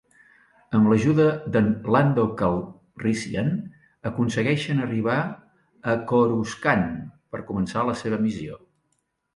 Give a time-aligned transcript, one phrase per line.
[0.77, 1.25] Amb l'ajuda
[1.55, 3.53] d'en Lando Calrissian,
[4.13, 5.19] aconsegueixen arribar
[5.93, 6.87] a Coruscant
[7.37, 8.61] per començar la seva missió.